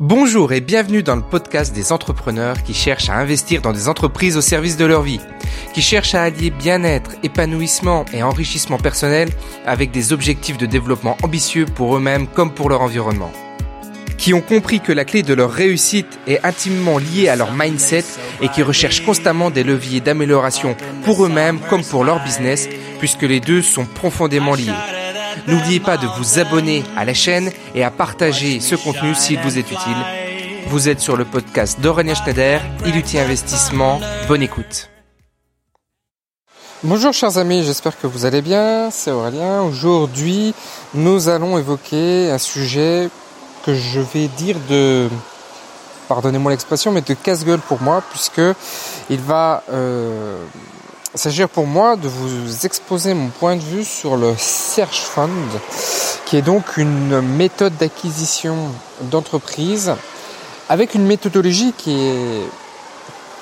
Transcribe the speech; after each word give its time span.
Bonjour 0.00 0.52
et 0.52 0.60
bienvenue 0.60 1.02
dans 1.02 1.14
le 1.14 1.22
podcast 1.22 1.72
des 1.74 1.92
entrepreneurs 1.92 2.62
qui 2.64 2.74
cherchent 2.74 3.08
à 3.08 3.16
investir 3.16 3.62
dans 3.62 3.72
des 3.72 3.88
entreprises 3.88 4.36
au 4.36 4.40
service 4.40 4.76
de 4.76 4.84
leur 4.84 5.02
vie, 5.02 5.20
qui 5.72 5.82
cherchent 5.82 6.14
à 6.14 6.22
allier 6.22 6.50
bien-être, 6.50 7.12
épanouissement 7.22 8.04
et 8.12 8.22
enrichissement 8.22 8.78
personnel 8.78 9.30
avec 9.64 9.92
des 9.92 10.12
objectifs 10.12 10.58
de 10.58 10.66
développement 10.66 11.16
ambitieux 11.22 11.66
pour 11.66 11.96
eux-mêmes 11.96 12.26
comme 12.26 12.52
pour 12.52 12.68
leur 12.68 12.82
environnement, 12.82 13.30
qui 14.18 14.34
ont 14.34 14.40
compris 14.40 14.80
que 14.80 14.92
la 14.92 15.04
clé 15.04 15.22
de 15.22 15.34
leur 15.34 15.52
réussite 15.52 16.18
est 16.26 16.44
intimement 16.44 16.98
liée 16.98 17.28
à 17.28 17.36
leur 17.36 17.52
mindset 17.52 18.04
et 18.42 18.48
qui 18.48 18.62
recherchent 18.62 19.04
constamment 19.04 19.50
des 19.50 19.62
leviers 19.62 20.00
d'amélioration 20.00 20.76
pour 21.04 21.24
eux-mêmes 21.24 21.60
comme 21.70 21.84
pour 21.84 22.04
leur 22.04 22.22
business 22.24 22.68
puisque 22.98 23.22
les 23.22 23.40
deux 23.40 23.62
sont 23.62 23.86
profondément 23.86 24.54
liés. 24.54 24.93
N'oubliez 25.46 25.80
pas 25.80 25.96
de 25.96 26.06
vous 26.06 26.38
abonner 26.38 26.82
à 26.96 27.04
la 27.04 27.14
chaîne 27.14 27.50
et 27.74 27.84
à 27.84 27.90
partager 27.90 28.60
ce 28.60 28.74
contenu 28.74 29.14
s'il 29.14 29.40
vous 29.40 29.58
est 29.58 29.70
utile. 29.70 29.96
Vous 30.68 30.88
êtes 30.88 31.00
sur 31.00 31.16
le 31.16 31.24
podcast 31.24 31.80
d'Aurélien 31.80 32.14
Schneider, 32.14 32.60
Iluti 32.86 33.18
Investissement. 33.18 34.00
Bonne 34.28 34.42
écoute. 34.42 34.88
Bonjour 36.82 37.12
chers 37.12 37.38
amis, 37.38 37.62
j'espère 37.62 37.98
que 37.98 38.06
vous 38.06 38.26
allez 38.26 38.42
bien. 38.42 38.90
C'est 38.90 39.10
Aurélien. 39.10 39.62
Aujourd'hui, 39.62 40.54
nous 40.92 41.28
allons 41.28 41.56
évoquer 41.58 42.30
un 42.30 42.38
sujet 42.38 43.08
que 43.64 43.74
je 43.74 44.00
vais 44.00 44.28
dire 44.28 44.56
de, 44.68 45.08
pardonnez-moi 46.08 46.52
l'expression, 46.52 46.92
mais 46.92 47.00
de 47.00 47.14
casse-gueule 47.14 47.60
pour 47.60 47.80
moi, 47.80 48.02
puisque 48.10 48.42
il 49.08 49.20
va 49.20 49.62
euh, 49.72 50.44
s'agir 51.14 51.48
pour 51.48 51.66
moi 51.66 51.96
de 51.96 52.08
vous 52.08 52.66
exposer 52.66 53.14
mon 53.14 53.28
point 53.28 53.56
de 53.56 53.62
vue 53.62 53.84
sur 53.84 54.16
le 54.16 54.34
Search 54.36 55.00
Fund, 55.00 55.30
qui 56.26 56.36
est 56.36 56.42
donc 56.42 56.76
une 56.76 57.20
méthode 57.20 57.76
d'acquisition 57.76 58.56
d'entreprise 59.02 59.92
avec 60.68 60.94
une 60.94 61.06
méthodologie 61.06 61.72
qui 61.76 61.92
est 61.94 62.42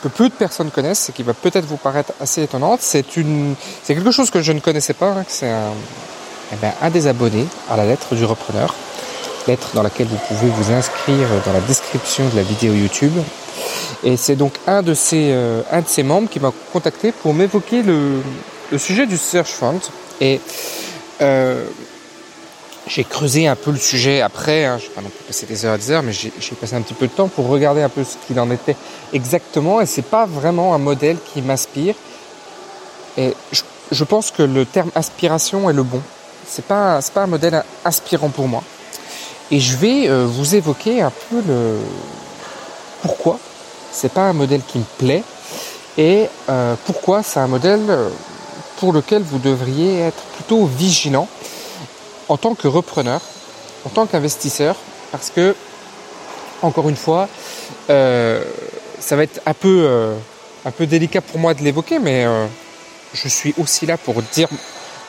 que 0.02 0.08
peu 0.08 0.28
de 0.28 0.34
personnes 0.34 0.70
connaissent 0.70 1.08
et 1.08 1.12
qui 1.12 1.22
va 1.22 1.32
peut-être 1.32 1.64
vous 1.64 1.76
paraître 1.76 2.12
assez 2.20 2.42
étonnante. 2.42 2.80
C'est 2.82 3.16
une, 3.16 3.54
c'est 3.84 3.94
quelque 3.94 4.10
chose 4.10 4.30
que 4.30 4.42
je 4.42 4.52
ne 4.52 4.58
connaissais 4.58 4.94
pas. 4.94 5.10
Hein, 5.10 5.24
c'est 5.28 5.48
un, 5.48 5.72
eh 6.52 6.56
ben, 6.56 6.72
un 6.82 6.90
des 6.90 7.06
abonnés 7.06 7.46
à 7.70 7.76
la 7.76 7.86
lettre 7.86 8.14
du 8.16 8.24
repreneur, 8.24 8.74
lettre 9.46 9.68
dans 9.74 9.82
laquelle 9.82 10.08
vous 10.08 10.18
pouvez 10.28 10.50
vous 10.50 10.72
inscrire 10.72 11.28
dans 11.46 11.52
la 11.52 11.60
description 11.60 12.28
de 12.28 12.36
la 12.36 12.42
vidéo 12.42 12.74
YouTube. 12.74 13.14
Et 14.04 14.16
c'est 14.16 14.36
donc 14.36 14.54
un 14.66 14.82
de 14.82 14.94
ces, 14.94 15.30
euh, 15.30 15.62
un 15.70 15.80
de 15.80 15.88
ces 15.88 16.02
membres 16.02 16.28
qui 16.28 16.40
m'a 16.40 16.52
contacté 16.72 17.12
pour 17.12 17.34
m'évoquer 17.34 17.82
le, 17.82 18.20
le, 18.70 18.78
sujet 18.78 19.06
du 19.06 19.16
Search 19.16 19.50
Fund. 19.50 19.80
Et 20.20 20.40
euh, 21.20 21.64
j'ai 22.88 23.04
creusé 23.04 23.46
un 23.46 23.54
peu 23.54 23.70
le 23.70 23.78
sujet 23.78 24.20
après, 24.20 24.64
hein, 24.64 24.78
je 24.78 24.84
ne 24.84 24.88
vais 24.88 24.94
pas 24.94 25.00
non 25.02 25.08
plus 25.08 25.24
passer 25.24 25.46
des 25.46 25.64
heures 25.64 25.76
et 25.76 25.78
des 25.78 25.90
heures, 25.92 26.02
mais 26.02 26.12
j'ai 26.12 26.30
passé 26.60 26.74
un 26.74 26.82
petit 26.82 26.94
peu 26.94 27.06
de 27.06 27.12
temps 27.12 27.28
pour 27.28 27.46
regarder 27.46 27.80
un 27.80 27.88
peu 27.88 28.02
ce 28.02 28.16
qu'il 28.26 28.40
en 28.40 28.50
était 28.50 28.76
exactement. 29.12 29.80
Et 29.80 29.86
c'est 29.86 30.02
pas 30.02 30.26
vraiment 30.26 30.74
un 30.74 30.78
modèle 30.78 31.16
qui 31.32 31.40
m'inspire. 31.42 31.94
Et 33.16 33.34
je, 33.52 33.62
je, 33.92 34.04
pense 34.04 34.30
que 34.30 34.42
le 34.42 34.64
terme 34.64 34.90
aspiration 34.94 35.70
est 35.70 35.74
le 35.74 35.84
bon. 35.84 36.02
C'est 36.46 36.64
pas, 36.64 37.00
c'est 37.00 37.12
pas 37.12 37.22
un 37.22 37.28
modèle 37.28 37.62
inspirant 37.84 38.30
pour 38.30 38.48
moi. 38.48 38.62
Et 39.52 39.60
je 39.60 39.76
vais 39.76 40.08
euh, 40.08 40.26
vous 40.26 40.54
évoquer 40.54 41.02
un 41.02 41.12
peu 41.30 41.42
le 41.46 41.76
c'est 43.92 44.12
pas 44.12 44.22
un 44.22 44.32
modèle 44.32 44.62
qui 44.66 44.78
me 44.78 44.84
plaît. 44.98 45.22
Et 45.98 46.26
euh, 46.48 46.74
pourquoi 46.86 47.22
c'est 47.22 47.40
un 47.40 47.46
modèle 47.46 47.86
pour 48.78 48.92
lequel 48.92 49.22
vous 49.22 49.38
devriez 49.38 50.00
être 50.00 50.22
plutôt 50.34 50.64
vigilant 50.66 51.28
en 52.28 52.36
tant 52.36 52.54
que 52.54 52.66
repreneur, 52.66 53.20
en 53.84 53.90
tant 53.90 54.06
qu'investisseur, 54.06 54.76
parce 55.10 55.30
que 55.30 55.54
encore 56.62 56.88
une 56.88 56.96
fois, 56.96 57.28
euh, 57.90 58.42
ça 59.00 59.16
va 59.16 59.24
être 59.24 59.40
un 59.46 59.54
peu 59.54 59.84
euh, 59.84 60.14
un 60.64 60.70
peu 60.70 60.86
délicat 60.86 61.20
pour 61.20 61.38
moi 61.38 61.54
de 61.54 61.62
l'évoquer, 61.62 61.98
mais 61.98 62.24
euh, 62.24 62.46
je 63.14 63.28
suis 63.28 63.54
aussi 63.58 63.86
là 63.86 63.96
pour 63.96 64.22
dire 64.32 64.48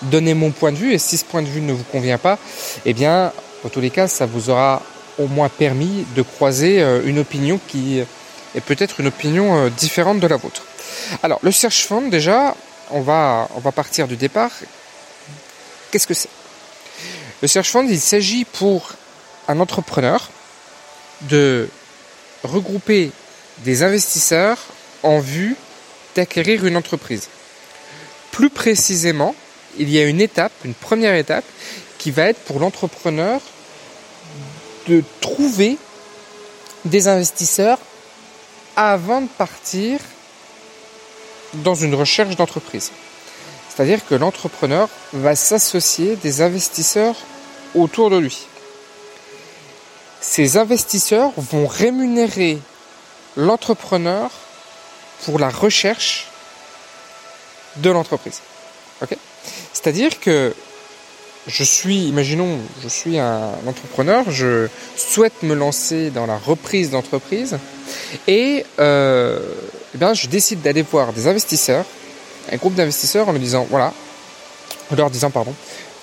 donner 0.01 0.33
mon 0.33 0.51
point 0.51 0.72
de 0.72 0.77
vue. 0.77 0.93
Et 0.93 0.97
si 0.97 1.17
ce 1.17 1.25
point 1.25 1.41
de 1.41 1.47
vue 1.47 1.61
ne 1.61 1.73
vous 1.73 1.83
convient 1.85 2.17
pas, 2.17 2.38
eh 2.85 2.93
bien, 2.93 3.31
en 3.63 3.69
tous 3.69 3.79
les 3.79 3.89
cas, 3.89 4.07
ça 4.07 4.25
vous 4.25 4.49
aura 4.49 4.81
au 5.19 5.27
moins 5.27 5.49
permis 5.49 6.05
de 6.16 6.22
croiser 6.23 6.81
euh, 6.81 7.01
une 7.05 7.19
opinion 7.19 7.59
qui 7.67 8.01
est 8.56 8.62
peut-être 8.62 9.00
une 9.00 9.08
opinion 9.08 9.58
euh, 9.58 9.69
différente 9.69 10.19
de 10.19 10.28
la 10.28 10.38
vôtre. 10.38 10.64
Alors, 11.22 11.40
le 11.41 11.52
Search 11.52 11.86
Fund, 11.86 12.09
déjà, 12.09 12.56
on 12.91 13.02
va, 13.02 13.50
on 13.56 13.59
va 13.59 13.72
partir 13.72 14.08
du 14.08 14.16
départ. 14.16 14.52
Qu'est-ce 15.91 16.08
que 16.08 16.14
c'est? 16.14 16.30
Le 17.41 17.47
Search 17.47 17.69
Fund, 17.69 17.90
il 17.90 18.00
s'agit 18.00 18.46
pour 18.46 18.91
un 19.47 19.59
entrepreneur 19.59 20.30
de 21.22 21.69
regrouper 22.44 23.12
des 23.59 23.84
investisseurs 23.84 24.58
en 25.03 25.20
vue 25.20 25.56
d'acquérir 26.16 26.66
une 26.66 26.78
entreprise. 26.78 27.28
Plus 28.31 28.50
précisément, 28.50 29.35
il 29.78 29.90
y 29.90 30.00
a 30.00 30.03
une 30.03 30.22
étape, 30.22 30.52
une 30.64 30.74
première 30.74 31.16
étape, 31.16 31.46
qui 31.97 32.12
va 32.12 32.24
être 32.24 32.40
pour 32.40 32.59
l'entrepreneur 32.59 33.41
de 34.88 35.03
trouver 35.22 35.78
des 36.85 37.08
investisseurs 37.08 37.80
avant 38.75 39.22
de 39.22 39.28
partir 39.28 40.00
dans 41.53 41.75
une 41.75 41.95
recherche 41.95 42.35
d'entreprise. 42.35 42.91
C'est-à-dire 43.69 44.06
que 44.06 44.16
l'entrepreneur 44.16 44.89
va 45.13 45.35
s'associer 45.35 46.16
des 46.16 46.41
investisseurs 46.41 47.16
autour 47.75 48.09
de 48.09 48.17
lui. 48.17 48.47
Ces 50.22 50.57
investisseurs 50.57 51.31
vont 51.38 51.67
rémunérer 51.67 52.59
l'entrepreneur 53.35 54.31
pour 55.25 55.40
la 55.40 55.50
recherche 55.50 56.28
de 57.78 57.90
l'entreprise. 57.90 58.41
Okay 59.01 59.17
C'est-à-dire 59.73 60.19
que 60.19 60.53
je 61.47 61.63
suis, 61.63 62.07
imaginons, 62.07 62.57
je 62.81 62.87
suis 62.87 63.19
un 63.19 63.51
entrepreneur, 63.67 64.29
je 64.31 64.67
souhaite 64.95 65.43
me 65.43 65.53
lancer 65.55 66.09
dans 66.09 66.25
la 66.25 66.37
reprise 66.37 66.91
d'entreprise 66.91 67.57
et 68.27 68.65
euh, 68.79 69.39
eh 69.93 69.97
bien, 69.97 70.13
je 70.13 70.27
décide 70.27 70.61
d'aller 70.61 70.83
voir 70.83 71.11
des 71.11 71.27
investisseurs, 71.27 71.85
un 72.51 72.57
groupe 72.57 72.75
d'investisseurs 72.75 73.27
en 73.27 73.33
me 73.33 73.39
disant, 73.39 73.67
voilà, 73.69 73.93
en 74.91 74.95
leur 74.95 75.09
disant, 75.09 75.31
pardon, 75.31 75.53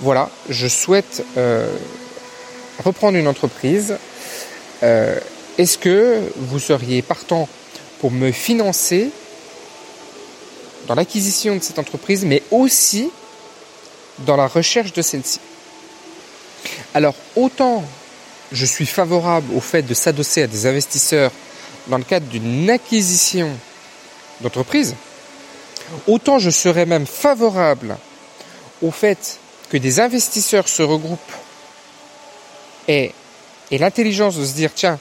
voilà, 0.01 0.31
je 0.49 0.69
souhaite 0.69 1.25
euh, 1.37 1.67
reprendre 2.85 3.17
une 3.17 3.29
entreprise. 3.29 3.97
Euh, 4.83 5.19
Est-ce 5.59 5.79
que 5.79 6.21
vous 6.37 6.59
seriez 6.59 7.03
partant 7.03 7.49
pour 8.01 8.11
me 8.11 8.31
financer 8.31 9.11
dans 10.87 10.95
l'acquisition 10.95 11.57
de 11.57 11.63
cette 11.63 11.79
entreprise, 11.79 12.25
mais 12.25 12.43
aussi 12.51 13.11
dans 14.27 14.37
la 14.37 14.47
recherche 14.47 14.93
de 14.93 15.03
celle-ci. 15.03 15.41
Alors, 16.95 17.15
autant 17.37 17.85
je 18.53 18.67
suis 18.67 18.87
favorable 18.87 19.55
au 19.55 19.61
fait 19.61 19.83
de 19.83 19.95
s'adosser 19.95 20.43
à 20.43 20.47
des 20.47 20.67
investisseurs 20.67 21.31
dans 21.87 21.99
le 21.99 22.05
cadre 22.05 22.27
d'une 22.27 22.69
acquisition 22.69 23.51
d'entreprise, 24.41 24.95
autant 26.07 26.39
je 26.39 26.51
serais 26.51 26.87
même 26.87 27.07
favorable 27.07 27.97
au 28.83 28.91
fait 28.91 29.39
que 29.71 29.77
des 29.77 30.01
investisseurs 30.01 30.69
se 30.69 30.83
regroupent 30.83 31.19
et, 32.89 33.13
et 33.71 33.79
l'intelligence 33.79 34.37
de 34.37 34.45
se 34.45 34.55
dire, 34.55 34.73
tiens, 34.75 34.99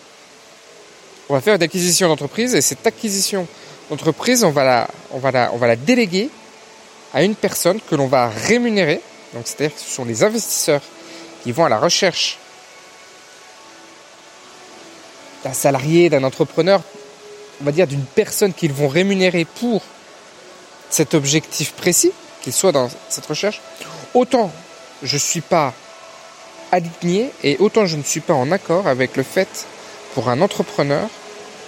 on 1.28 1.34
va 1.34 1.42
faire 1.42 1.56
une 1.56 1.64
acquisition 1.64 2.08
d'entreprise 2.08 2.54
et 2.56 2.62
cette 2.62 2.86
acquisition 2.86 3.48
d'entreprise, 3.90 4.44
on 4.44 4.52
va 4.52 4.88
la, 5.32 5.76
déléguer 5.76 6.30
à 7.14 7.24
une 7.24 7.36
personne 7.36 7.80
que 7.82 7.96
l'on 7.96 8.08
va 8.08 8.30
rémunérer. 8.30 9.02
Donc, 9.34 9.44
c'est-à-dire 9.46 9.76
que 9.76 9.82
ce 9.82 9.90
sont 9.90 10.06
les 10.06 10.24
investisseurs 10.24 10.82
qui 11.44 11.52
vont 11.52 11.66
à 11.66 11.70
la 11.70 11.80
recherche 11.80 12.38
d'un 15.44 15.54
salarié, 15.54 16.10
d'un 16.10 16.24
entrepreneur, 16.24 16.82
on 17.62 17.64
va 17.66 17.72
dire 17.72 17.88
d'une 17.88 18.04
personne 18.04 18.54
qu'ils 18.54 18.74
vont 18.74 18.88
rémunérer 18.88 19.46
pour 19.46 19.82
cet 20.90 21.14
objectif 21.14 21.72
précis, 21.74 22.12
qu'il 22.42 22.54
soit 22.54 22.72
dans 22.72 22.90
cette 23.10 23.26
recherche. 23.26 23.62
Autant 24.14 24.52
je 25.04 25.16
ne 25.16 25.20
suis 25.20 25.42
pas 25.42 25.74
aligné 26.72 27.32
et 27.44 27.58
autant 27.60 27.86
je 27.86 27.96
ne 27.96 28.04
suis 28.04 28.20
pas 28.20 28.34
en 28.34 28.52
accord 28.52 28.88
avec 28.88 29.16
le 29.16 29.24
fait 29.24 29.66
pour 30.14 30.30
un 30.30 30.42
entrepreneur 30.42 31.08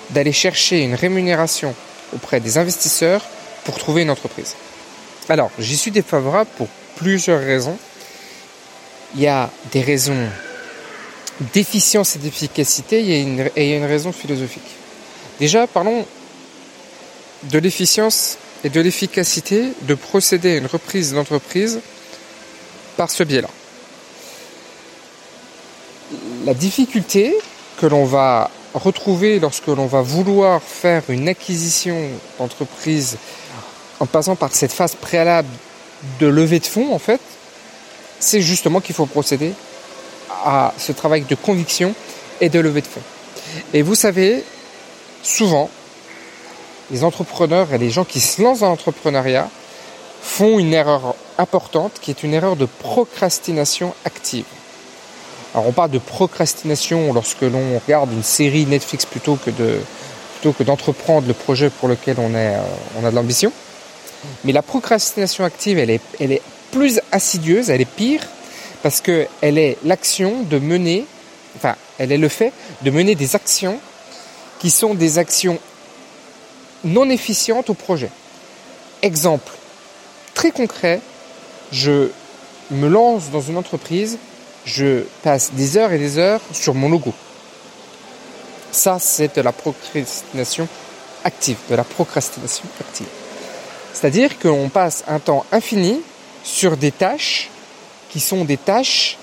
d'aller 0.10 0.34
chercher 0.34 0.82
une 0.82 0.96
rémunération 0.96 1.74
auprès 2.14 2.40
des 2.40 2.58
investisseurs 2.58 3.22
pour 3.64 3.78
trouver 3.78 4.02
une 4.02 4.10
entreprise. 4.10 4.56
Alors, 5.30 5.52
j'y 5.60 5.78
suis 5.78 5.92
défavorable 5.92 6.50
pour 6.58 6.68
plusieurs 6.96 7.40
raisons. 7.40 7.78
Il 9.16 9.22
y 9.22 9.28
a 9.28 9.50
des 9.72 9.82
raisons 9.82 10.28
d'efficience 11.54 12.16
et 12.16 12.20
d'efficacité 12.20 13.00
et 13.00 13.22
il 13.22 13.70
y 13.70 13.74
a 13.74 13.78
une 13.78 13.86
raison 13.86 14.12
philosophique. 14.12 14.62
Déjà, 15.40 15.68
parlons 15.68 16.06
de 17.44 17.60
l'efficience 17.60 18.38
et 18.64 18.70
de 18.70 18.80
l'efficacité 18.80 19.74
de 19.82 19.96
procéder 19.96 20.54
à 20.54 20.58
une 20.58 20.68
reprise 20.68 21.14
d'entreprise 21.14 21.80
par 22.98 23.10
ce 23.10 23.24
biais-là. 23.24 23.50
La 26.46 26.54
difficulté 26.54 27.36
que 27.80 27.86
l'on 27.86 28.06
va 28.06 28.52
retrouver 28.74 29.40
lorsque 29.40 29.68
l'on 29.68 29.88
va 29.88 30.02
vouloir 30.02 30.62
faire 30.62 31.04
une 31.10 31.28
acquisition 31.28 31.98
d'entreprise 32.38 33.18
en 34.02 34.08
passant 34.08 34.36
par 34.36 34.54
cette 34.54 34.72
phase 34.72 34.96
préalable 34.96 35.48
de 36.20 36.26
levée 36.26 36.60
de 36.60 36.66
fonds, 36.66 36.92
en 36.92 36.98
fait, 36.98 37.22
c'est 38.20 38.42
justement 38.42 38.82
qu'il 38.82 38.96
faut 38.96 39.06
procéder 39.06 39.54
à 40.44 40.74
ce 40.80 40.92
travail 40.92 41.22
de 41.22 41.36
conviction 41.36 41.94
et 42.42 42.50
de 42.50 42.60
levée 42.60 42.82
de 42.82 42.88
fonds. 42.88 43.04
Et 43.74 43.84
vous 43.84 43.94
savez, 43.94 44.44
souvent, 45.22 45.70
les 46.90 47.04
entrepreneurs 47.04 47.74
et 47.74 47.78
les 47.78 47.92
gens 47.92 48.04
qui 48.04 48.20
se 48.20 48.42
lancent 48.42 48.62
dans 48.62 48.70
l'entrepreneuriat 48.70 49.48
font 50.24 50.58
une 50.58 50.74
erreur 50.74 51.14
importante 51.38 51.94
qui 52.02 52.10
est 52.10 52.24
une 52.24 52.34
erreur 52.34 52.56
de 52.56 52.66
procrastination 52.66 53.94
active. 54.04 54.46
Alors 55.54 55.68
on 55.68 55.74
parle 55.74 55.92
de 55.92 56.00
procrastination 56.00 57.14
lorsque 57.14 57.42
l'on 57.42 57.80
regarde 57.86 58.12
une 58.12 58.24
série 58.24 58.66
Netflix 58.66 59.06
plutôt 59.06 59.36
que 59.36 60.64
d'entreprendre 60.64 61.28
le 61.28 61.34
projet 61.36 61.70
pour 61.70 61.88
lequel 61.88 62.16
on 62.20 62.34
euh, 62.34 62.60
on 63.00 63.06
a 63.06 63.12
de 63.12 63.16
l'ambition. 63.16 63.52
Mais 64.44 64.52
la 64.52 64.62
procrastination 64.62 65.44
active, 65.44 65.78
elle 65.78 65.90
est 65.90 66.02
elle 66.20 66.32
est 66.32 66.42
plus 66.72 67.02
insidieuse, 67.12 67.70
elle 67.70 67.82
est 67.82 67.86
pire 67.86 68.22
parce 68.84 69.02
que 69.02 69.28
elle 69.42 69.58
est 69.58 69.78
l'action 69.84 70.44
de 70.44 70.60
mener 70.60 71.06
enfin, 71.56 71.76
elle 71.98 72.12
est 72.12 72.18
le 72.18 72.30
fait 72.30 72.54
de 72.84 72.92
mener 72.92 73.16
des 73.16 73.36
actions 73.36 73.80
qui 74.60 74.70
sont 74.70 74.94
des 74.94 75.18
actions 75.18 75.60
non 76.84 77.10
efficientes 77.10 77.70
au 77.70 77.74
projet. 77.74 78.10
Exemple 79.02 79.52
très 80.34 80.52
concret, 80.52 81.02
je 81.72 82.10
me 82.72 82.88
lance 82.88 83.30
dans 83.32 83.42
une 83.42 83.58
entreprise 83.58 84.18
je 84.66 85.04
passe 85.24 85.52
des 85.54 85.78
heures 85.78 85.92
et 85.92 85.98
des 85.98 86.18
heures 86.18 86.42
sur 86.54 86.74
mon 86.74 86.90
logo. 86.90 87.14
Ça, 88.72 88.98
c'est 89.00 89.36
de 89.36 89.42
la 89.42 89.52
procrastination 89.52 90.68
active, 91.24 91.58
de 91.70 91.76
la 91.76 91.84
procrastination 91.84 92.66
active. 92.80 93.08
C'est-à-dire 93.94 94.40
qu'on 94.40 94.70
passe 94.70 95.04
un 95.08 95.20
temps 95.20 95.46
infini 95.52 96.02
sur 96.44 96.78
des 96.78 96.92
tâches 96.92 97.50
qui 98.10 98.20
sont 98.20 98.46
des 98.46 98.58
tâches 98.58 99.18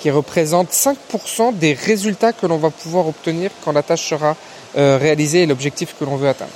qui 0.00 0.10
représentent 0.10 0.70
5% 0.70 1.56
des 1.56 1.74
résultats 1.74 2.32
que 2.32 2.46
l'on 2.46 2.58
va 2.58 2.70
pouvoir 2.70 3.08
obtenir 3.08 3.50
quand 3.64 3.72
la 3.72 3.82
tâche 3.82 4.08
sera 4.08 4.36
euh, 4.76 4.96
réalisée 5.00 5.42
et 5.42 5.46
l'objectif 5.46 5.94
que 5.98 6.04
l'on 6.04 6.16
veut 6.16 6.28
atteindre. 6.28 6.52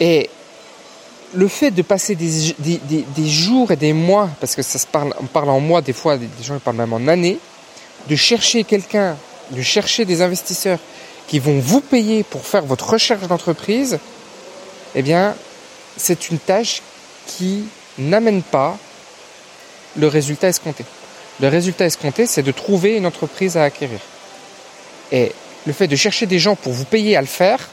Et 0.00 0.28
le 1.32 1.48
fait 1.48 1.70
de 1.70 1.82
passer 1.82 2.14
des, 2.14 3.28
jours 3.28 3.70
et 3.70 3.76
des 3.76 3.92
mois, 3.92 4.28
parce 4.40 4.54
que 4.54 4.62
ça 4.62 4.78
se 4.78 4.86
parle, 4.86 5.14
on 5.20 5.26
parle 5.26 5.48
en 5.48 5.60
mois, 5.60 5.80
des 5.80 5.92
fois, 5.92 6.18
des 6.18 6.28
gens 6.42 6.58
parlent 6.58 6.76
même 6.76 6.92
en 6.92 7.08
années, 7.08 7.38
de 8.08 8.16
chercher 8.16 8.64
quelqu'un, 8.64 9.16
de 9.50 9.62
chercher 9.62 10.04
des 10.04 10.20
investisseurs 10.20 10.78
qui 11.28 11.38
vont 11.38 11.58
vous 11.60 11.80
payer 11.80 12.24
pour 12.24 12.44
faire 12.44 12.64
votre 12.64 12.90
recherche 12.90 13.26
d'entreprise, 13.26 13.98
eh 14.94 15.02
bien, 15.02 15.34
c'est 15.96 16.30
une 16.30 16.38
tâche 16.38 16.82
qui 17.26 17.64
n'amène 17.98 18.42
pas 18.42 18.76
le 19.96 20.08
résultat 20.08 20.48
escompté. 20.48 20.84
Le 21.40 21.48
résultat 21.48 21.86
escompté, 21.86 22.26
c'est 22.26 22.42
de 22.42 22.52
trouver 22.52 22.96
une 22.96 23.06
entreprise 23.06 23.56
à 23.56 23.64
acquérir. 23.64 24.00
Et 25.10 25.32
le 25.66 25.72
fait 25.72 25.86
de 25.86 25.96
chercher 25.96 26.26
des 26.26 26.38
gens 26.38 26.56
pour 26.56 26.72
vous 26.72 26.84
payer 26.84 27.16
à 27.16 27.20
le 27.20 27.26
faire, 27.26 27.68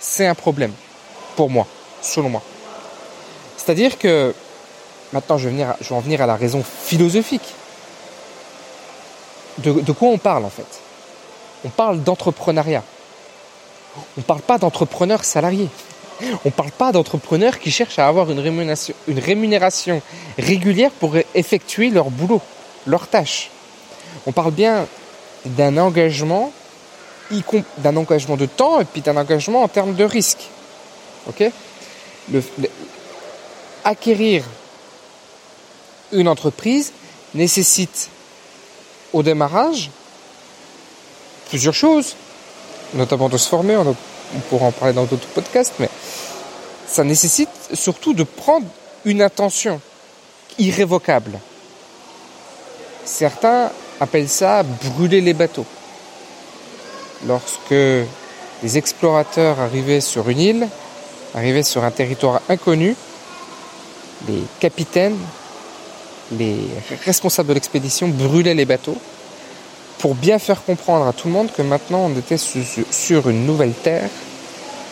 c'est 0.00 0.26
un 0.26 0.34
problème, 0.34 0.72
pour 1.36 1.50
moi, 1.50 1.66
selon 2.02 2.28
moi. 2.28 2.42
C'est-à-dire 3.56 3.98
que, 3.98 4.34
maintenant 5.12 5.38
je 5.38 5.48
vais, 5.48 5.64
en 5.90 6.00
venir 6.00 6.20
à 6.22 6.26
la 6.26 6.36
raison 6.36 6.62
philosophique. 6.62 7.54
De, 9.58 9.92
quoi 9.92 10.08
on 10.08 10.18
parle 10.18 10.44
en 10.44 10.50
fait? 10.50 10.80
On 11.64 11.68
parle 11.68 12.02
d'entrepreneuriat. 12.02 12.82
On 13.96 14.00
ne 14.20 14.22
parle 14.22 14.40
pas 14.40 14.58
d'entrepreneurs 14.58 15.24
salariés. 15.24 15.68
On 16.44 16.48
ne 16.48 16.50
parle 16.50 16.70
pas 16.70 16.92
d'entrepreneurs 16.92 17.58
qui 17.58 17.70
cherchent 17.70 17.98
à 17.98 18.06
avoir 18.06 18.30
une 18.30 18.40
rémunération, 18.40 20.02
régulière 20.38 20.90
pour 20.90 21.16
effectuer 21.34 21.90
leur 21.90 22.10
boulot, 22.10 22.40
leurs 22.86 23.08
tâches. 23.08 23.50
On 24.26 24.32
parle 24.32 24.52
bien 24.52 24.86
d'un 25.44 25.76
engagement, 25.78 26.52
d'un 27.78 27.96
engagement 27.96 28.36
de 28.36 28.46
temps 28.46 28.80
et 28.80 28.84
puis 28.84 29.00
d'un 29.00 29.16
engagement 29.16 29.62
en 29.62 29.68
termes 29.68 29.94
de 29.94 30.04
risque. 30.04 30.48
Acquérir 33.84 34.44
une 36.12 36.28
entreprise 36.28 36.92
nécessite 37.34 38.10
au 39.12 39.22
démarrage 39.22 39.90
plusieurs 41.48 41.74
choses, 41.74 42.14
notamment 42.94 43.28
de 43.28 43.36
se 43.36 43.48
former, 43.48 43.76
on, 44.34 44.38
pourra 44.40 44.66
en 44.66 44.72
parler 44.72 44.94
dans 44.94 45.04
d'autres 45.04 45.28
podcasts, 45.28 45.74
mais 45.78 45.88
ça 46.86 47.04
nécessite 47.04 47.48
surtout 47.74 48.14
de 48.14 48.24
prendre 48.24 48.66
une 49.04 49.22
attention 49.22 49.80
irrévocable. 50.58 51.38
Certains 53.04 53.70
appellent 54.00 54.28
ça 54.28 54.62
brûler 54.62 55.20
les 55.20 55.34
bateaux. 55.34 55.66
Lorsque 57.26 57.70
les 57.70 58.78
explorateurs 58.78 59.60
arrivaient 59.60 60.00
sur 60.00 60.28
une 60.28 60.40
île, 60.40 60.68
arrivaient 61.34 61.62
sur 61.62 61.84
un 61.84 61.90
territoire 61.90 62.42
inconnu, 62.48 62.94
les 64.28 64.42
capitaines, 64.60 65.18
les 66.32 66.58
responsables 67.04 67.48
de 67.48 67.54
l'expédition 67.54 68.08
brûlaient 68.08 68.54
les 68.54 68.64
bateaux 68.64 68.98
pour 70.02 70.16
bien 70.16 70.40
faire 70.40 70.64
comprendre 70.64 71.06
à 71.06 71.12
tout 71.12 71.28
le 71.28 71.32
monde 71.32 71.52
que 71.56 71.62
maintenant 71.62 72.10
on 72.10 72.18
était 72.18 72.36
sur 72.36 73.28
une 73.28 73.46
nouvelle 73.46 73.72
terre 73.72 74.10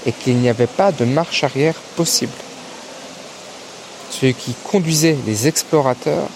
et 0.06 0.12
qu'il 0.12 0.36
n'y 0.36 0.48
avait 0.48 0.68
pas 0.68 0.92
de 0.92 1.04
marche 1.04 1.42
arrière 1.42 1.74
possible. 1.96 2.32
Ce 4.12 4.26
qui 4.26 4.54
conduisait 4.70 5.16
les 5.26 5.48
explorateurs 5.48 6.28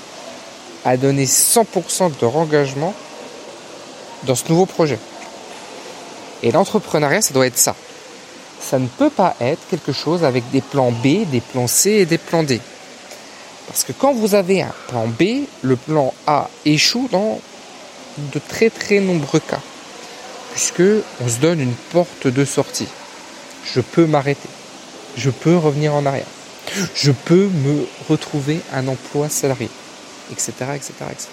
à 0.84 0.96
donner 0.96 1.24
100% 1.24 2.08
de 2.08 2.14
leur 2.20 2.36
engagement 2.36 2.94
dans 4.24 4.34
ce 4.34 4.48
nouveau 4.48 4.66
projet. 4.66 4.98
Et 6.42 6.50
l'entrepreneuriat, 6.50 7.22
ça 7.22 7.32
doit 7.32 7.46
être 7.46 7.56
ça. 7.56 7.76
Ça 8.60 8.80
ne 8.80 8.88
peut 8.88 9.08
pas 9.08 9.36
être 9.40 9.60
quelque 9.70 9.92
chose 9.92 10.24
avec 10.24 10.50
des 10.50 10.62
plans 10.62 10.90
B, 10.90 11.30
des 11.30 11.40
plans 11.40 11.68
C 11.68 11.90
et 11.90 12.06
des 12.06 12.18
plans 12.18 12.42
D. 12.42 12.60
Parce 13.68 13.84
que 13.84 13.92
quand 13.92 14.14
vous 14.14 14.34
avez 14.34 14.62
un 14.62 14.74
plan 14.88 15.06
B, 15.06 15.44
le 15.62 15.76
plan 15.76 16.12
A 16.26 16.50
échoue 16.64 17.08
dans 17.12 17.38
de 18.18 18.40
très 18.48 18.70
très 18.70 19.00
nombreux 19.00 19.40
cas. 19.40 19.60
Puisque 20.52 20.82
on 21.20 21.28
se 21.28 21.38
donne 21.38 21.60
une 21.60 21.74
porte 21.92 22.26
de 22.26 22.44
sortie. 22.44 22.88
Je 23.64 23.80
peux 23.80 24.06
m'arrêter. 24.06 24.48
Je 25.16 25.30
peux 25.30 25.56
revenir 25.56 25.94
en 25.94 26.06
arrière. 26.06 26.26
Je 26.94 27.12
peux 27.12 27.48
me 27.48 27.86
retrouver 28.08 28.60
un 28.72 28.86
emploi 28.88 29.28
salarié. 29.28 29.68
Etc. 30.30 30.52
etc., 30.74 30.92
etc. 31.10 31.28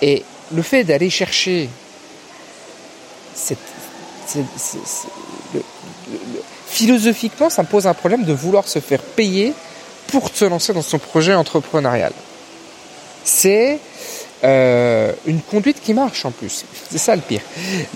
Et 0.00 0.24
le 0.54 0.62
fait 0.62 0.84
d'aller 0.84 1.10
chercher 1.10 1.68
philosophiquement, 6.68 7.50
ça 7.50 7.62
me 7.62 7.68
pose 7.68 7.86
un 7.86 7.94
problème 7.94 8.24
de 8.24 8.32
vouloir 8.32 8.68
se 8.68 8.78
faire 8.78 9.02
payer 9.02 9.52
pour 10.08 10.30
se 10.32 10.44
lancer 10.44 10.72
dans 10.72 10.82
son 10.82 10.98
projet 10.98 11.34
entrepreneurial. 11.34 12.12
C'est 13.24 13.78
euh, 14.44 15.12
une 15.26 15.40
conduite 15.40 15.80
qui 15.80 15.94
marche 15.94 16.24
en 16.24 16.30
plus. 16.30 16.64
C'est 16.90 16.98
ça 16.98 17.14
le 17.14 17.22
pire. 17.22 17.42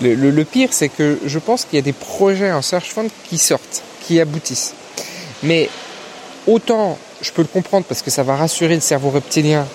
Le, 0.01 0.43
pire, 0.43 0.69
c'est 0.71 0.89
que 0.89 1.19
je 1.25 1.39
pense 1.39 1.65
qu'il 1.65 1.75
y 1.75 1.79
a 1.79 1.83
des 1.83 1.93
projets 1.93 2.51
en 2.51 2.61
search 2.61 2.89
fund 2.93 3.09
qui 3.29 3.37
sortent, 3.37 3.83
qui 4.01 4.19
aboutissent. 4.19 4.73
Mais 5.43 5.69
autant 6.45 6.97
je 7.21 7.31
peux 7.31 7.41
le 7.41 7.47
comprendre 7.47 7.85
parce 7.87 8.01
que 8.01 8.11
ça 8.11 8.23
va 8.23 8.35
rassurer 8.35 8.75
le 8.75 8.81
cerveau 8.81 9.09
reptilien 9.09 9.67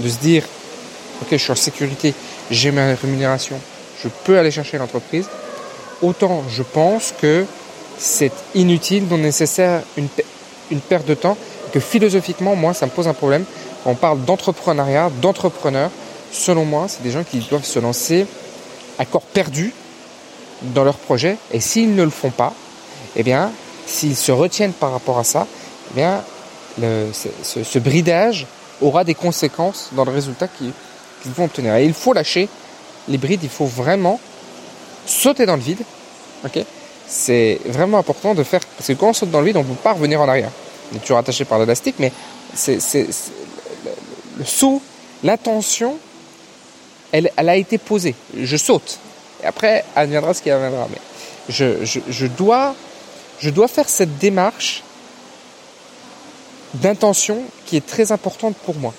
de 0.00 0.08
se 0.08 0.18
dire 0.18 0.42
ok 1.22 1.28
je 1.30 1.36
suis 1.36 1.52
en 1.52 1.56
sécurité, 1.56 2.12
j'ai 2.50 2.72
ma 2.72 2.94
rémunération, 2.94 3.58
je 4.02 4.08
peux 4.24 4.38
aller 4.38 4.50
chercher 4.50 4.78
l'entreprise. 4.78 5.26
Autant 6.02 6.44
je 6.50 6.62
pense 6.62 7.14
que 7.20 7.46
c'est 7.98 8.32
inutile, 8.54 9.06
non 9.08 9.18
nécessaire, 9.18 9.82
une, 9.96 10.08
une 10.70 10.80
perte 10.80 11.06
de 11.06 11.14
temps, 11.14 11.36
que 11.72 11.80
philosophiquement, 11.80 12.56
moi, 12.56 12.74
ça 12.74 12.86
me 12.86 12.90
pose 12.90 13.08
un 13.08 13.14
problème, 13.14 13.44
on 13.86 13.94
parle 13.94 14.24
d'entrepreneuriat, 14.24 15.10
d'entrepreneurs, 15.22 15.90
selon 16.32 16.64
moi, 16.64 16.86
c'est 16.88 17.02
des 17.02 17.12
gens 17.12 17.24
qui 17.24 17.38
doivent 17.38 17.64
se 17.64 17.78
lancer 17.78 18.26
à 18.98 19.04
corps 19.04 19.22
perdu 19.22 19.72
dans 20.62 20.84
leur 20.84 20.96
projet. 20.96 21.36
Et 21.52 21.60
s'ils 21.60 21.94
ne 21.94 22.02
le 22.02 22.10
font 22.10 22.30
pas, 22.30 22.52
eh 23.14 23.22
bien, 23.22 23.52
s'ils 23.86 24.16
se 24.16 24.32
retiennent 24.32 24.72
par 24.72 24.92
rapport 24.92 25.18
à 25.18 25.24
ça, 25.24 25.46
eh 25.92 25.94
bien, 25.94 26.22
ce, 27.42 27.78
bridage 27.78 28.46
aura 28.82 29.04
des 29.04 29.14
conséquences 29.14 29.90
dans 29.92 30.04
le 30.04 30.10
résultat 30.10 30.48
qu'ils 30.48 30.72
vont 31.32 31.44
obtenir. 31.44 31.76
Et 31.76 31.84
il 31.84 31.94
faut 31.94 32.12
lâcher 32.12 32.48
les 33.08 33.18
brides, 33.18 33.44
il 33.44 33.48
faut 33.48 33.66
vraiment 33.66 34.20
sauter 35.06 35.46
dans 35.46 35.56
le 35.56 35.62
vide. 35.62 35.82
c'est 37.06 37.60
vraiment 37.66 37.98
important 37.98 38.34
de 38.34 38.42
faire. 38.42 38.60
Parce 38.76 38.88
que 38.88 38.92
quand 38.94 39.10
on 39.10 39.12
saute 39.12 39.30
dans 39.30 39.40
le 39.40 39.46
vide, 39.46 39.56
on 39.56 39.62
ne 39.62 39.68
peut 39.68 39.74
pas 39.74 39.92
revenir 39.92 40.20
en 40.20 40.28
arrière. 40.28 40.50
On 40.92 40.96
est 40.96 41.00
toujours 41.00 41.18
attaché 41.18 41.44
par 41.44 41.58
l'élastique, 41.58 41.96
mais 41.98 42.12
c'est, 42.54 42.80
le 44.36 44.44
saut, 44.44 44.82
l'intention, 45.24 45.96
elle, 47.12 47.30
elle 47.36 47.48
a 47.48 47.56
été 47.56 47.78
posée. 47.78 48.14
Je 48.36 48.56
saute. 48.56 48.98
Et 49.42 49.46
après, 49.46 49.84
adviendra 49.94 50.34
ce 50.34 50.42
qui 50.42 50.50
adviendra. 50.50 50.88
Mais 50.90 51.00
je, 51.48 51.84
je, 51.84 52.00
je, 52.08 52.26
dois, 52.26 52.74
je 53.38 53.50
dois 53.50 53.68
faire 53.68 53.88
cette 53.88 54.18
démarche 54.18 54.82
d'intention 56.74 57.42
qui 57.64 57.76
est 57.76 57.86
très 57.86 58.12
importante 58.12 58.56
pour 58.56 58.76
moi. 58.76 58.92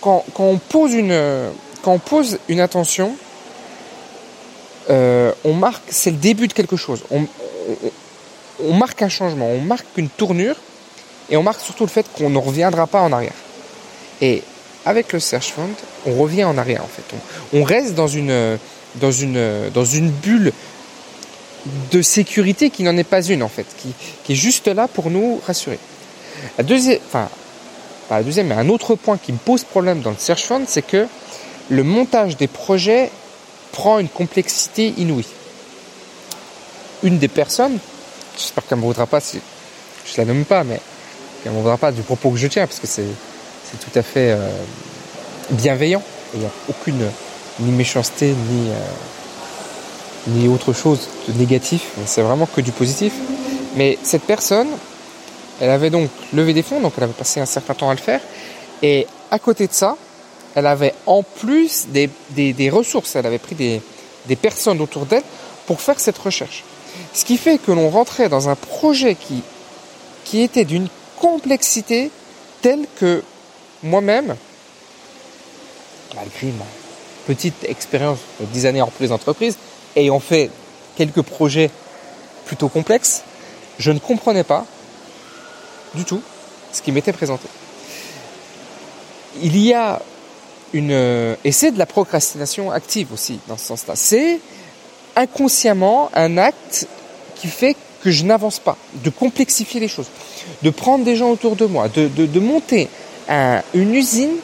Quand, 0.00 0.24
quand, 0.34 0.44
on 0.44 0.58
pose 0.58 0.94
une, 0.94 1.50
quand 1.82 1.92
on 1.92 1.98
pose 1.98 2.38
une 2.48 2.60
intention, 2.60 3.14
euh, 4.88 5.32
on 5.44 5.54
marque, 5.54 5.82
c'est 5.88 6.10
le 6.10 6.16
début 6.16 6.48
de 6.48 6.52
quelque 6.52 6.76
chose. 6.76 7.02
On, 7.10 7.26
on, 8.64 8.74
marque 8.74 9.02
un 9.02 9.08
changement, 9.08 9.46
on 9.46 9.60
marque 9.60 9.86
une 9.96 10.08
tournure 10.08 10.56
et 11.28 11.36
on 11.36 11.42
marque 11.42 11.60
surtout 11.60 11.84
le 11.84 11.90
fait 11.90 12.06
qu'on 12.16 12.30
ne 12.30 12.38
reviendra 12.38 12.86
pas 12.86 13.02
en 13.02 13.12
arrière. 13.12 13.34
Et 14.20 14.42
avec 14.84 15.12
le 15.12 15.20
Search 15.20 15.52
Fund, 15.52 15.74
on 16.06 16.14
revient 16.14 16.44
en 16.44 16.56
arrière 16.58 16.84
en 16.84 16.88
fait. 16.88 17.02
On, 17.52 17.62
reste 17.64 17.94
dans 17.94 18.08
une, 18.08 18.58
dans, 18.96 19.12
une, 19.12 19.70
dans 19.72 19.84
une 19.84 20.10
bulle 20.10 20.52
de 21.90 22.02
sécurité 22.02 22.70
qui 22.70 22.82
n'en 22.82 22.96
est 22.96 23.04
pas 23.04 23.22
une 23.22 23.42
en 23.42 23.48
fait, 23.48 23.66
qui, 23.76 23.92
qui, 24.24 24.32
est 24.32 24.36
juste 24.36 24.68
là 24.68 24.88
pour 24.88 25.10
nous 25.10 25.40
rassurer. 25.46 25.78
La 26.56 26.64
deuxième, 26.64 26.98
enfin, 27.06 27.28
pas 28.08 28.18
la 28.18 28.24
deuxième, 28.24 28.48
mais 28.48 28.54
un 28.54 28.68
autre 28.68 28.94
point 28.94 29.18
qui 29.18 29.32
me 29.32 29.38
pose 29.38 29.64
problème 29.64 30.00
dans 30.00 30.10
le 30.10 30.16
Search 30.18 30.44
Fund, 30.44 30.64
c'est 30.66 30.86
que 30.86 31.06
le 31.68 31.82
montage 31.84 32.36
des 32.36 32.48
projets 32.48 33.10
prend 33.72 33.98
une 33.98 34.08
complexité 34.08 34.94
inouïe. 34.98 35.26
Une 37.02 37.18
des 37.18 37.28
personnes, 37.28 37.78
j'espère 38.36 38.66
qu'elle 38.66 38.78
ne 38.78 38.82
me 38.82 38.88
voudra 38.88 39.06
pas 39.06 39.20
si 39.20 39.40
je 40.04 40.16
la 40.16 40.24
nomme 40.24 40.44
pas, 40.44 40.64
mais 40.64 40.80
qu'elle 41.42 41.52
ne 41.52 41.58
me 41.58 41.62
voudra 41.62 41.78
pas 41.78 41.92
du 41.92 42.02
propos 42.02 42.30
que 42.30 42.38
je 42.38 42.48
tiens, 42.48 42.66
parce 42.66 42.80
que 42.80 42.86
c'est 42.86 43.04
tout 43.78 43.98
à 43.98 44.02
fait 44.02 44.32
euh, 44.32 44.48
bienveillant. 45.50 46.02
Il 46.34 46.40
n'y 46.40 46.46
a 46.46 46.50
aucune 46.68 47.02
ni 47.60 47.72
méchanceté, 47.72 48.28
ni, 48.28 48.70
euh, 48.70 48.74
ni 50.28 50.48
autre 50.48 50.72
chose 50.72 51.08
de 51.28 51.38
négatif. 51.38 51.82
C'est 52.06 52.22
vraiment 52.22 52.46
que 52.46 52.60
du 52.60 52.72
positif. 52.72 53.12
Mais 53.76 53.98
cette 54.02 54.22
personne, 54.22 54.68
elle 55.60 55.70
avait 55.70 55.90
donc 55.90 56.10
levé 56.32 56.52
des 56.52 56.62
fonds, 56.62 56.80
donc 56.80 56.94
elle 56.96 57.04
avait 57.04 57.12
passé 57.12 57.40
un 57.40 57.46
certain 57.46 57.74
temps 57.74 57.90
à 57.90 57.94
le 57.94 58.00
faire. 58.00 58.20
Et 58.82 59.06
à 59.30 59.38
côté 59.38 59.66
de 59.66 59.72
ça, 59.72 59.96
elle 60.54 60.66
avait 60.66 60.94
en 61.06 61.22
plus 61.22 61.86
des, 61.88 62.70
ressources, 62.70 63.14
elle 63.14 63.26
avait 63.26 63.38
pris 63.38 63.54
des, 63.54 64.36
personnes 64.36 64.80
autour 64.80 65.06
d'elle 65.06 65.22
pour 65.66 65.80
faire 65.80 66.00
cette 66.00 66.18
recherche. 66.18 66.64
Ce 67.14 67.24
qui 67.24 67.36
fait 67.36 67.58
que 67.58 67.70
l'on 67.70 67.90
rentrait 67.90 68.28
dans 68.28 68.48
un 68.48 68.56
projet 68.56 69.16
qui 70.24 70.42
était 70.42 70.64
d'une 70.64 70.88
complexité 71.20 72.10
telle 72.62 72.86
que 72.96 73.22
moi-même, 73.82 74.36
malgré 76.14 76.48
ma 76.48 76.64
petite 77.26 77.64
expérience 77.64 78.18
de 78.40 78.46
10 78.46 78.66
années 78.66 78.82
en 78.82 78.86
reprise 78.86 79.10
d'entreprise, 79.10 79.56
ayant 79.96 80.20
fait 80.20 80.50
quelques 80.96 81.22
projets 81.22 81.70
plutôt 82.46 82.68
complexes, 82.68 83.22
je 83.78 83.90
ne 83.90 83.98
comprenais 83.98 84.44
pas 84.44 84.66
du 85.94 86.04
tout 86.04 86.22
ce 86.72 86.82
qui 86.82 86.92
m'était 86.92 87.12
présenté. 87.12 87.48
Il 89.42 89.56
y 89.56 89.72
a 89.72 90.00
une 90.72 90.92
euh, 90.92 91.34
et 91.44 91.52
c'est 91.52 91.72
de 91.72 91.78
la 91.78 91.86
procrastination 91.86 92.70
active 92.70 93.12
aussi 93.12 93.40
dans 93.48 93.56
ce 93.56 93.66
sens-là. 93.66 93.94
C'est 93.96 94.40
inconsciemment 95.16 96.10
un 96.14 96.38
acte 96.38 96.86
qui 97.36 97.48
fait 97.48 97.76
que 98.02 98.10
je 98.10 98.24
n'avance 98.24 98.58
pas, 98.58 98.76
de 99.04 99.10
complexifier 99.10 99.80
les 99.80 99.88
choses, 99.88 100.06
de 100.62 100.70
prendre 100.70 101.04
des 101.04 101.16
gens 101.16 101.30
autour 101.30 101.56
de 101.56 101.66
moi, 101.66 101.88
de, 101.88 102.40
monter 102.40 102.88
un, 103.30 103.62
une 103.72 103.94
usine 103.94 104.36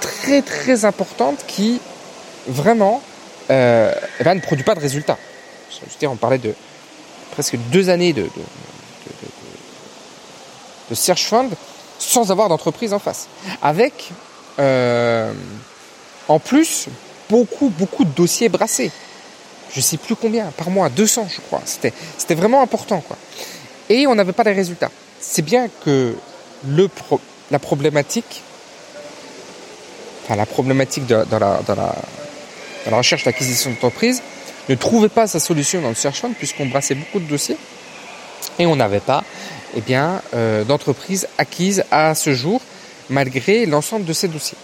très 0.00 0.42
très 0.42 0.84
importante 0.84 1.44
qui 1.46 1.80
vraiment 2.48 3.00
euh, 3.50 3.92
ne 4.24 4.40
produit 4.40 4.64
pas 4.64 4.74
de 4.74 4.80
résultats. 4.80 5.18
On 6.02 6.16
parlait 6.16 6.38
de 6.38 6.54
presque 7.32 7.56
deux 7.70 7.88
années 7.88 8.12
de, 8.12 8.22
de, 8.22 8.26
de, 8.26 9.28
de 10.90 10.94
search 10.94 11.26
fund 11.26 11.50
sans 11.98 12.30
avoir 12.32 12.48
d'entreprise 12.48 12.92
en 12.92 12.98
face, 12.98 13.28
avec 13.62 14.10
euh, 14.58 15.32
en 16.28 16.38
plus, 16.38 16.86
beaucoup, 17.30 17.68
beaucoup 17.68 18.04
de 18.04 18.10
dossiers 18.10 18.48
brassés. 18.48 18.90
Je 19.74 19.80
sais 19.80 19.96
plus 19.96 20.16
combien, 20.16 20.46
par 20.56 20.70
mois, 20.70 20.88
200 20.88 21.28
je 21.34 21.40
crois. 21.40 21.62
C'était, 21.64 21.92
c'était 22.18 22.34
vraiment 22.34 22.62
important. 22.62 23.00
Quoi. 23.00 23.16
Et 23.88 24.06
on 24.06 24.14
n'avait 24.14 24.32
pas 24.32 24.44
les 24.44 24.52
résultats. 24.52 24.90
C'est 25.20 25.42
bien 25.42 25.68
que 25.84 26.14
le 26.66 26.88
la 27.52 27.58
problématique, 27.58 28.42
enfin 30.24 30.36
la 30.36 30.46
problématique 30.46 31.06
de, 31.06 31.24
dans, 31.30 31.38
la, 31.38 32.96
recherche 32.96 33.24
d'acquisition 33.24 33.70
d'entreprise 33.70 34.22
ne 34.70 34.74
trouvait 34.74 35.10
pas 35.10 35.26
sa 35.26 35.38
solution 35.38 35.82
dans 35.82 35.90
le 35.90 35.94
search 35.94 36.20
fund 36.20 36.32
puisqu'on 36.36 36.66
brassait 36.66 36.94
beaucoup 36.94 37.20
de 37.20 37.26
dossiers 37.26 37.58
et 38.58 38.66
on 38.66 38.74
n'avait 38.74 39.00
pas 39.00 39.22
eh 39.76 39.82
bien, 39.82 40.22
euh, 40.34 40.64
d'entreprise 40.64 41.28
acquise 41.36 41.84
à 41.90 42.14
ce 42.14 42.32
jour 42.32 42.60
malgré 43.10 43.66
l'ensemble 43.66 44.06
de 44.06 44.12
ces 44.14 44.28
dossiers. 44.28 44.58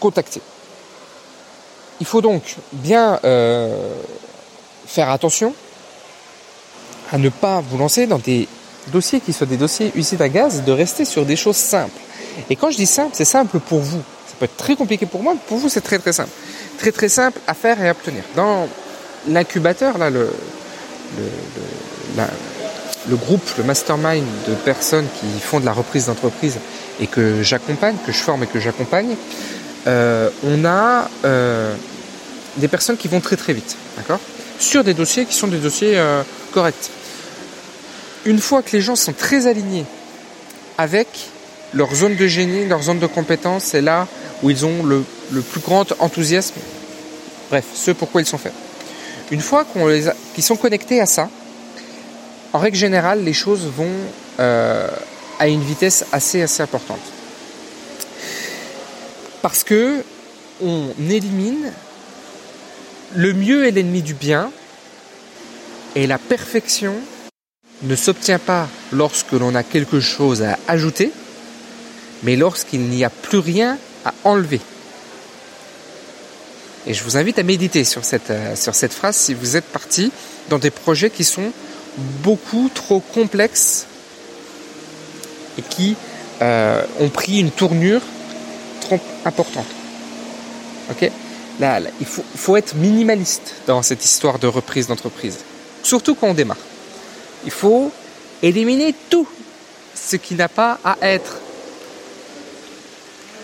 Contacter. 0.00 0.42
Il 2.00 2.06
faut 2.06 2.20
donc 2.20 2.56
bien 2.72 3.18
euh, 3.24 3.94
faire 4.86 5.08
attention 5.08 5.54
à 7.10 7.16
ne 7.16 7.30
pas 7.30 7.60
vous 7.60 7.78
lancer 7.78 8.06
dans 8.06 8.18
des 8.18 8.48
dossiers 8.90 9.20
qui 9.20 9.32
soient 9.32 9.46
des 9.46 9.56
dossiers 9.56 9.92
usines 9.94 10.22
à 10.22 10.28
gaz, 10.28 10.62
de 10.64 10.72
rester 10.72 11.04
sur 11.04 11.24
des 11.24 11.36
choses 11.36 11.56
simples. 11.56 12.00
Et 12.50 12.56
quand 12.56 12.70
je 12.70 12.76
dis 12.76 12.86
simple, 12.86 13.10
c'est 13.12 13.24
simple 13.24 13.58
pour 13.60 13.80
vous. 13.80 14.02
Ça 14.26 14.34
peut 14.38 14.44
être 14.46 14.56
très 14.56 14.76
compliqué 14.76 15.06
pour 15.06 15.22
moi, 15.22 15.34
mais 15.34 15.40
pour 15.46 15.58
vous, 15.58 15.68
c'est 15.68 15.80
très 15.80 15.98
très 15.98 16.12
simple. 16.12 16.30
Très 16.78 16.92
très 16.92 17.08
simple 17.08 17.38
à 17.46 17.54
faire 17.54 17.80
et 17.82 17.88
à 17.88 17.92
obtenir. 17.92 18.22
Dans 18.34 18.68
l'incubateur, 19.28 19.98
là, 19.98 20.10
le, 20.10 20.28
le, 23.08 23.16
groupe, 23.16 23.42
le 23.58 23.64
mastermind 23.64 24.24
de 24.48 24.54
personnes 24.54 25.06
qui 25.20 25.40
font 25.40 25.60
de 25.60 25.64
la 25.64 25.72
reprise 25.72 26.06
d'entreprise 26.06 26.58
et 27.00 27.06
que 27.06 27.42
j'accompagne, 27.42 27.96
que 28.06 28.12
je 28.12 28.18
forme 28.18 28.42
et 28.42 28.46
que 28.46 28.60
j'accompagne, 28.60 29.16
euh, 29.86 30.30
on 30.44 30.64
a 30.64 31.08
euh, 31.24 31.74
des 32.56 32.68
personnes 32.68 32.96
qui 32.96 33.08
vont 33.08 33.20
très 33.20 33.36
très 33.36 33.52
vite, 33.52 33.76
d'accord? 33.96 34.20
Sur 34.58 34.84
des 34.84 34.94
dossiers 34.94 35.24
qui 35.26 35.34
sont 35.34 35.48
des 35.48 35.58
dossiers 35.58 35.98
euh, 35.98 36.22
corrects. 36.52 36.90
Une 38.26 38.38
fois 38.38 38.62
que 38.62 38.72
les 38.72 38.80
gens 38.80 38.96
sont 38.96 39.12
très 39.12 39.46
alignés 39.46 39.84
avec 40.78 41.08
leur 41.74 41.94
zone 41.94 42.16
de 42.16 42.26
génie, 42.26 42.66
leur 42.66 42.82
zone 42.82 42.98
de 42.98 43.06
compétence, 43.06 43.64
c'est 43.64 43.80
là 43.80 44.06
où 44.42 44.50
ils 44.50 44.64
ont 44.64 44.82
le, 44.84 45.04
plus 45.42 45.60
grand 45.60 45.92
enthousiasme. 45.98 46.60
Bref, 47.50 47.64
ce 47.74 47.90
pourquoi 47.90 48.22
ils 48.22 48.26
sont 48.26 48.38
faits. 48.38 48.52
Une 49.30 49.40
fois 49.40 49.66
qu'ils 50.34 50.44
sont 50.44 50.56
connectés 50.56 51.00
à 51.00 51.06
ça, 51.06 51.28
en 52.52 52.58
règle 52.58 52.76
générale, 52.76 53.24
les 53.24 53.32
choses 53.32 53.66
vont 53.66 53.90
euh, 54.40 54.88
à 55.38 55.48
une 55.48 55.62
vitesse 55.62 56.04
assez 56.12 56.42
assez 56.42 56.62
importante. 56.62 57.00
Parce 59.42 59.64
que 59.64 60.02
on 60.62 60.88
élimine 61.10 61.72
le 63.14 63.32
mieux 63.32 63.66
est 63.66 63.70
l'ennemi 63.70 64.02
du 64.02 64.14
bien 64.14 64.50
et 65.94 66.06
la 66.06 66.18
perfection 66.18 66.94
ne 67.84 67.96
s'obtient 67.96 68.38
pas 68.38 68.68
lorsque 68.92 69.32
l'on 69.32 69.54
a 69.54 69.62
quelque 69.62 70.00
chose 70.00 70.42
à 70.42 70.58
ajouter, 70.68 71.12
mais 72.22 72.36
lorsqu'il 72.36 72.80
n'y 72.82 73.04
a 73.04 73.10
plus 73.10 73.38
rien 73.38 73.78
à 74.04 74.14
enlever. 74.24 74.60
Et 76.86 76.92
je 76.92 77.02
vous 77.02 77.16
invite 77.16 77.38
à 77.38 77.42
méditer 77.42 77.84
sur 77.84 78.04
cette, 78.04 78.30
euh, 78.30 78.54
phrase 78.90 79.16
si 79.16 79.34
vous 79.34 79.56
êtes 79.56 79.64
parti 79.64 80.12
dans 80.50 80.58
des 80.58 80.70
projets 80.70 81.10
qui 81.10 81.24
sont 81.24 81.52
beaucoup 82.22 82.70
trop 82.74 83.00
complexes 83.00 83.86
et 85.58 85.62
qui 85.62 85.96
euh, 86.42 86.82
ont 87.00 87.08
pris 87.08 87.40
une 87.40 87.50
tournure 87.50 88.02
trop 88.80 89.00
importante. 89.24 89.66
Là, 91.60 91.80
il 92.00 92.06
faut, 92.06 92.56
être 92.56 92.74
minimaliste 92.74 93.54
dans 93.66 93.82
cette 93.82 94.04
histoire 94.04 94.38
de 94.38 94.48
reprise 94.48 94.88
d'entreprise, 94.88 95.38
surtout 95.82 96.14
quand 96.14 96.28
on 96.28 96.34
démarre. 96.34 96.58
Il 97.44 97.50
faut 97.50 97.92
éliminer 98.42 98.94
tout 99.10 99.28
ce 99.94 100.16
qui 100.16 100.34
n'a 100.34 100.48
pas 100.48 100.78
à 100.84 100.96
être 101.02 101.38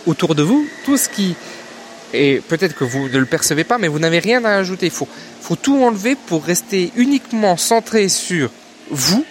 autour 0.05 0.35
de 0.35 0.43
vous, 0.43 0.67
tout 0.85 0.97
ce 0.97 1.09
qui 1.09 1.35
et 2.13 2.41
peut-être 2.45 2.75
que 2.75 2.83
vous 2.83 3.07
ne 3.07 3.17
le 3.17 3.25
percevez 3.25 3.63
pas, 3.63 3.77
mais 3.77 3.87
vous 3.87 3.99
n'avez 3.99 4.19
rien 4.19 4.43
à 4.43 4.55
ajouter. 4.55 4.87
Il 4.87 4.91
faut, 4.91 5.07
tout 5.61 5.83
enlever 5.83 6.15
pour 6.15 6.43
rester 6.43 6.91
uniquement 6.95 7.57
centré 7.57 8.09
sur 8.09 8.49
vous, 8.89 9.25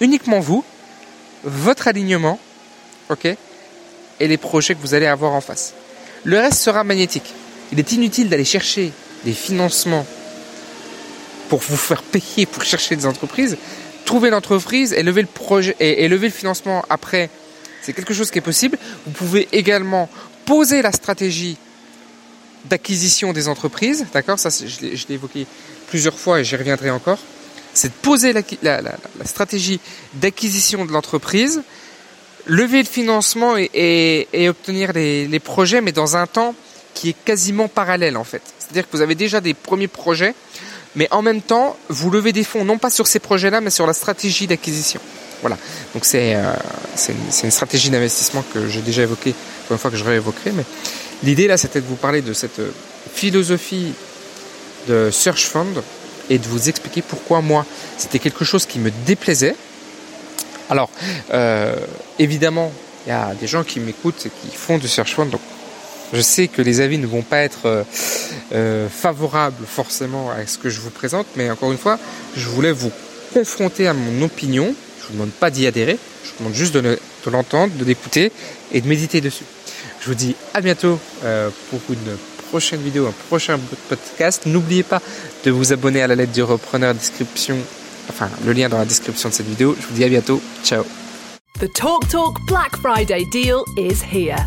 uniquement 0.00 0.40
vous, 0.40 0.64
votre 1.44 1.88
alignement, 1.88 2.38
ok, 3.08 3.26
et 3.26 4.28
les 4.28 4.36
projets 4.36 4.74
que 4.74 4.80
vous 4.80 4.94
allez 4.94 5.06
avoir 5.06 5.32
en 5.32 5.40
face. 5.40 5.74
Le 6.24 6.38
reste 6.38 6.60
sera 6.60 6.84
magnétique. 6.84 7.32
Il 7.72 7.78
est 7.78 7.92
inutile 7.92 8.28
d'aller 8.28 8.44
chercher 8.44 8.92
des 9.24 9.32
financements 9.32 10.06
pour 11.50 11.58
vous 11.58 11.76
faire 11.76 12.02
payer 12.02 12.46
pour 12.46 12.62
chercher 12.62 12.96
des 12.96 13.04
entreprises. 13.04 13.58
Trouver 14.06 14.30
l'entreprise 14.30 14.92
et 14.92 15.02
lever 15.02 15.22
le 15.22 15.28
projet 15.28 15.76
et, 15.80 16.08
le 16.08 16.30
financement 16.30 16.84
après, 16.88 17.28
c'est 17.82 17.92
quelque 17.92 18.14
chose 18.14 18.30
qui 18.30 18.38
est 18.38 18.48
possible. 18.52 18.78
Vous 19.04 19.12
pouvez 19.12 19.48
également 19.52 20.08
poser 20.46 20.80
la 20.80 20.92
stratégie 20.92 21.58
d'acquisition 22.66 23.32
des 23.32 23.48
entreprises, 23.48 24.06
d'accord? 24.14 24.38
Ça, 24.38 24.48
je 24.50 25.06
l'ai 25.08 25.14
évoqué 25.14 25.46
plusieurs 25.88 26.18
fois 26.18 26.40
et 26.40 26.44
j'y 26.44 26.56
reviendrai 26.56 26.90
encore. 26.90 27.18
C'est 27.74 27.88
de 27.88 27.94
poser 28.00 28.32
la, 28.32 28.42
stratégie 29.24 29.80
d'acquisition 30.14 30.84
de 30.84 30.92
l'entreprise, 30.92 31.62
lever 32.46 32.78
le 32.78 32.88
financement 32.88 33.54
et, 33.56 34.48
obtenir 34.48 34.92
les, 34.92 35.40
projets, 35.40 35.80
mais 35.80 35.92
dans 35.92 36.16
un 36.16 36.26
temps 36.26 36.54
qui 36.94 37.10
est 37.10 37.16
quasiment 37.24 37.68
parallèle 37.68 38.16
en 38.16 38.24
fait. 38.24 38.42
C'est-à-dire 38.58 38.88
que 38.88 38.96
vous 38.96 39.02
avez 39.02 39.14
déjà 39.14 39.40
des 39.40 39.54
premiers 39.54 39.88
projets, 39.88 40.34
mais 40.96 41.08
en 41.10 41.22
même 41.22 41.42
temps, 41.42 41.76
vous 41.88 42.10
levez 42.10 42.32
des 42.32 42.44
fonds 42.44 42.64
non 42.64 42.78
pas 42.78 42.90
sur 42.90 43.06
ces 43.06 43.18
projets-là, 43.18 43.60
mais 43.60 43.70
sur 43.70 43.86
la 43.86 43.92
stratégie 43.92 44.46
d'acquisition. 44.46 45.00
Voilà. 45.40 45.56
Donc 45.94 46.04
c'est 46.04 46.34
euh, 46.34 46.52
une, 47.44 47.50
stratégie 47.50 47.90
d'investissement 47.90 48.44
que 48.52 48.68
j'ai 48.68 48.82
déjà 48.82 49.02
évoquée 49.02 49.34
pour 49.66 49.74
une 49.74 49.78
fois 49.78 49.90
que 49.90 49.96
je 49.96 50.04
réévoquerai. 50.04 50.52
Mais 50.52 50.64
l'idée 51.22 51.46
là, 51.46 51.56
c'était 51.56 51.80
de 51.80 51.86
vous 51.86 51.96
parler 51.96 52.22
de 52.22 52.32
cette 52.32 52.58
euh, 52.58 52.72
philosophie 53.14 53.92
de 54.88 55.10
Search 55.10 55.46
Fund 55.46 55.82
et 56.28 56.38
de 56.38 56.46
vous 56.46 56.68
expliquer 56.68 57.02
pourquoi 57.02 57.40
moi, 57.40 57.64
c'était 57.96 58.18
quelque 58.18 58.44
chose 58.44 58.66
qui 58.66 58.78
me 58.78 58.90
déplaisait. 59.06 59.56
Alors, 60.68 60.90
euh, 61.32 61.74
évidemment, 62.18 62.72
il 63.06 63.10
y 63.10 63.12
a 63.12 63.34
des 63.34 63.46
gens 63.46 63.64
qui 63.64 63.80
m'écoutent 63.80 64.26
et 64.26 64.30
qui 64.30 64.54
font 64.54 64.78
du 64.78 64.88
Search 64.88 65.14
Fund, 65.14 65.30
donc 65.30 65.40
je 66.12 66.20
sais 66.20 66.48
que 66.48 66.62
les 66.62 66.80
avis 66.80 66.98
ne 66.98 67.06
vont 67.06 67.22
pas 67.22 67.38
être 67.38 67.84
favorables 68.90 69.64
forcément 69.66 70.30
à 70.30 70.46
ce 70.46 70.58
que 70.58 70.68
je 70.68 70.80
vous 70.80 70.90
présente, 70.90 71.26
mais 71.36 71.50
encore 71.50 71.70
une 71.70 71.78
fois, 71.78 71.98
je 72.36 72.48
voulais 72.48 72.72
vous 72.72 72.90
confronter 73.32 73.86
à 73.86 73.94
mon 73.94 74.22
opinion 74.22 74.74
vous 75.10 75.18
demande 75.18 75.32
pas 75.32 75.50
d'y 75.50 75.66
adhérer, 75.66 75.98
je 76.24 76.30
vous 76.30 76.38
demande 76.38 76.54
juste 76.54 76.74
de 76.74 76.98
l'entendre, 77.30 77.72
de 77.74 77.84
l'écouter 77.84 78.32
et 78.72 78.80
de 78.80 78.88
méditer 78.88 79.20
dessus. 79.20 79.44
Je 80.00 80.06
vous 80.06 80.14
dis 80.14 80.34
à 80.54 80.60
bientôt 80.60 80.98
euh, 81.24 81.50
pour 81.70 81.80
une 81.90 82.16
prochaine 82.48 82.80
vidéo, 82.80 83.06
un 83.06 83.14
prochain 83.28 83.58
podcast. 83.88 84.42
N'oubliez 84.46 84.82
pas 84.82 85.00
de 85.44 85.50
vous 85.50 85.72
abonner 85.72 86.02
à 86.02 86.06
la 86.06 86.14
lettre 86.14 86.32
du 86.32 86.42
repreneur 86.42 86.94
description, 86.94 87.58
enfin 88.08 88.28
le 88.44 88.52
lien 88.52 88.68
dans 88.68 88.78
la 88.78 88.86
description 88.86 89.28
de 89.28 89.34
cette 89.34 89.46
vidéo. 89.46 89.76
Je 89.80 89.86
vous 89.86 89.94
dis 89.94 90.04
à 90.04 90.08
bientôt. 90.08 90.40
Ciao. 90.64 90.84
The 91.60 91.70
Talk 91.74 92.08
Talk 92.08 92.36
Black 92.46 92.76
Friday 92.80 93.24
deal 93.32 93.64
is 93.76 94.02
here. 94.02 94.46